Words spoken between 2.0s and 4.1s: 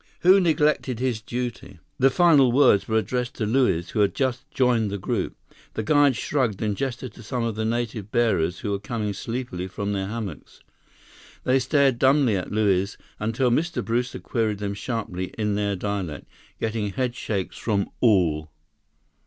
final words were addressed to Luiz, who